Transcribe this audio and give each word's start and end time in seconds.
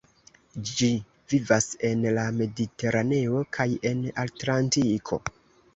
Ĝi 0.69 0.87
vivas 1.33 1.67
en 1.91 2.01
Mediteraneo 2.39 3.47
kaj 3.61 3.69
en 3.93 4.05
Atlantiko. 4.27 5.27